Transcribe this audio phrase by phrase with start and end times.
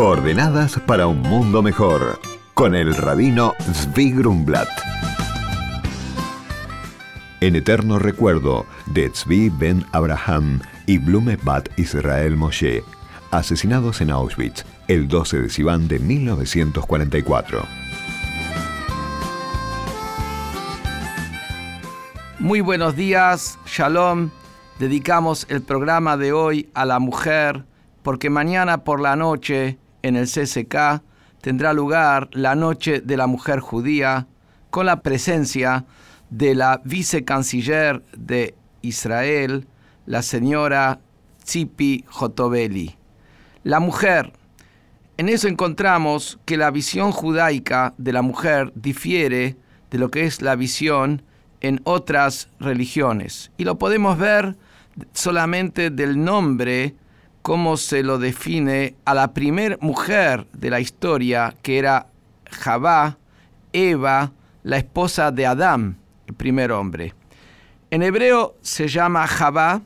[0.00, 2.18] Coordenadas para un mundo mejor
[2.54, 4.66] con el rabino Zvi Grumblat.
[7.42, 12.82] En eterno recuerdo de Tzvi ben Abraham y Blume Bat Israel Moshe,
[13.30, 17.62] asesinados en Auschwitz el 12 de Sivan de 1944.
[22.38, 24.30] Muy buenos días, Shalom.
[24.78, 27.66] Dedicamos el programa de hoy a la mujer
[28.02, 31.02] porque mañana por la noche en el CCK
[31.40, 34.26] tendrá lugar la Noche de la Mujer Judía
[34.70, 35.84] con la presencia
[36.30, 39.66] de la vicecanciller de Israel,
[40.06, 41.00] la señora
[41.44, 42.96] Tzipi Jotobeli.
[43.64, 44.32] La mujer.
[45.16, 49.56] En eso encontramos que la visión judaica de la mujer difiere
[49.90, 51.22] de lo que es la visión
[51.60, 53.50] en otras religiones.
[53.58, 54.56] Y lo podemos ver
[55.12, 56.94] solamente del nombre,
[57.42, 62.06] cómo se lo define a la primer mujer de la historia, que era
[62.50, 63.18] Javá,
[63.72, 67.14] Eva, la esposa de Adán, el primer hombre.
[67.90, 69.82] En hebreo se llama Javá,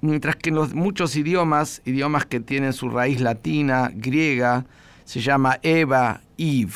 [0.00, 4.66] mientras que en los muchos idiomas, idiomas que tienen su raíz latina, griega,
[5.04, 6.72] se llama Eva, Eve.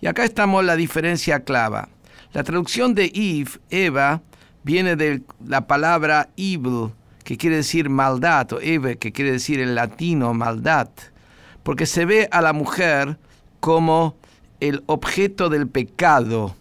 [0.00, 1.88] Y acá estamos la diferencia clava.
[2.32, 4.22] La traducción de Eve, Eva,
[4.62, 6.92] viene de la palabra evil,
[7.28, 10.88] que quiere decir maldad, o Eve, que quiere decir en latino maldad,
[11.62, 13.18] porque se ve a la mujer
[13.60, 14.16] como
[14.60, 16.56] el objeto del pecado,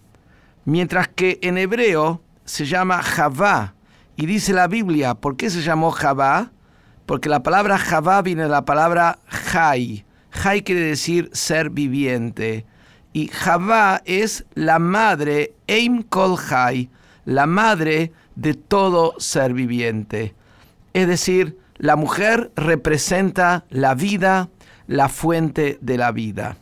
[0.65, 3.75] mientras que en hebreo se llama Javá,
[4.17, 6.51] y dice la Biblia, ¿por qué se llamó Javá?
[7.05, 10.03] Porque la palabra Javá viene de la palabra Jai.
[10.31, 12.65] Jai quiere decir ser viviente
[13.13, 16.37] y Javá es la madre, Eim Kol
[17.23, 20.35] la madre de todo ser viviente.
[20.97, 24.49] Es decir, la mujer representa la vida,
[24.87, 26.57] la fuente de la vida.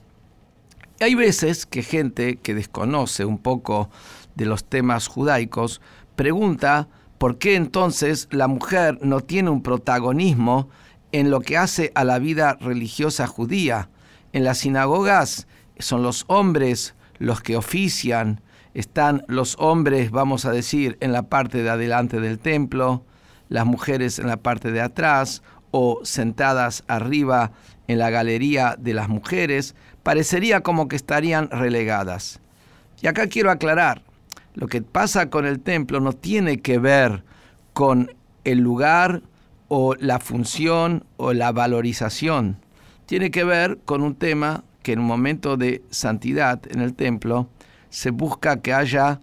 [1.00, 3.90] Hay veces que gente que desconoce un poco
[4.36, 5.80] de los temas judaicos
[6.18, 10.68] pregunta por qué entonces la mujer no tiene un protagonismo
[11.14, 13.88] en lo que hace a la vida religiosa judía.
[14.34, 15.48] En las sinagogas
[15.80, 18.42] son los hombres los que ofician,
[18.74, 23.06] están los hombres, vamos a decir, en la parte de adelante del templo,
[23.50, 25.42] las mujeres en la parte de atrás
[25.72, 27.52] o sentadas arriba
[27.88, 32.40] en la galería de las mujeres, parecería como que estarían relegadas.
[33.02, 34.02] Y acá quiero aclarar,
[34.54, 37.24] lo que pasa con el templo no tiene que ver
[37.74, 39.22] con el lugar
[39.68, 42.58] o la función o la valorización,
[43.06, 47.50] tiene que ver con un tema que en un momento de santidad en el templo
[47.90, 49.20] se busca que haya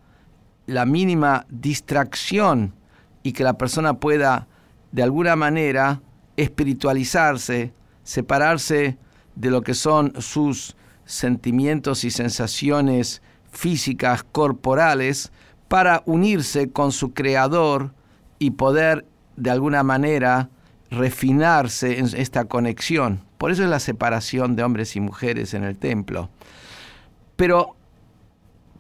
[0.66, 2.74] la mínima distracción
[3.22, 4.48] y que la persona pueda
[4.90, 6.02] de alguna manera
[6.36, 7.72] espiritualizarse,
[8.02, 8.98] separarse
[9.34, 15.32] de lo que son sus sentimientos y sensaciones físicas, corporales,
[15.68, 17.94] para unirse con su creador
[18.38, 19.06] y poder
[19.36, 20.50] de alguna manera
[20.90, 23.22] refinarse en esta conexión.
[23.38, 26.28] Por eso es la separación de hombres y mujeres en el templo.
[27.36, 27.76] Pero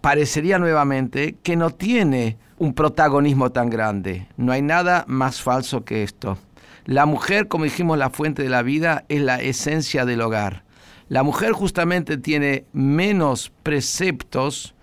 [0.02, 4.28] parecería nuevamente que no tiene un protagonismo tan grande.
[4.36, 6.38] No hay nada más falso que esto.
[6.84, 10.62] La mujer, como dijimos, la fuente de la vida es la esencia del hogar.
[11.08, 14.76] La mujer justamente tiene menos preceptos.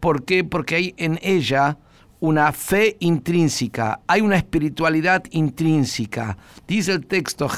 [0.00, 0.44] ¿Por qué?
[0.44, 1.76] Porque hay en ella
[2.20, 6.38] una fe intrínseca, hay una espiritualidad intrínseca.
[6.66, 7.50] Dice el texto,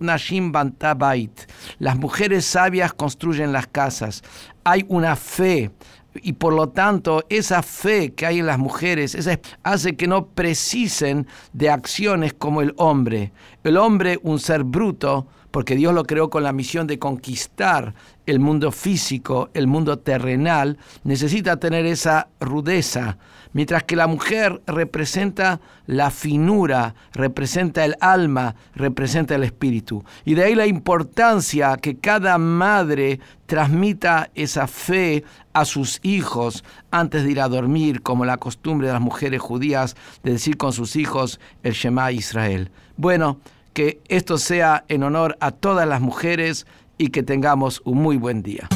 [0.00, 1.38] Nashim Bantabait,
[1.78, 4.22] las mujeres sabias construyen las casas.
[4.64, 5.70] Hay una fe
[6.14, 9.16] y por lo tanto esa fe que hay en las mujeres
[9.62, 13.32] hace que no precisen de acciones como el hombre.
[13.64, 17.94] El hombre, un ser bruto, porque Dios lo creó con la misión de conquistar
[18.26, 23.16] el mundo físico, el mundo terrenal, necesita tener esa rudeza,
[23.54, 30.04] mientras que la mujer representa la finura, representa el alma, representa el espíritu.
[30.26, 35.24] Y de ahí la importancia que cada madre transmita esa fe
[35.54, 39.96] a sus hijos antes de ir a dormir, como la costumbre de las mujeres judías
[40.22, 42.70] de decir con sus hijos el Shema Israel.
[42.98, 43.38] Bueno,
[43.78, 46.66] que esto sea en honor a todas las mujeres
[46.96, 48.68] y que tengamos un muy buen día.